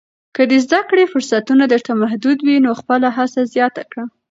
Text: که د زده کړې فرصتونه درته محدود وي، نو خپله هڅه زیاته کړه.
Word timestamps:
که 0.35 0.41
د 0.51 0.53
زده 0.65 0.79
کړې 0.89 1.03
فرصتونه 1.13 1.63
درته 1.73 1.91
محدود 2.01 2.37
وي، 2.41 2.57
نو 2.65 2.71
خپله 2.79 3.07
هڅه 3.17 3.41
زیاته 3.53 3.83
کړه. 3.91 4.03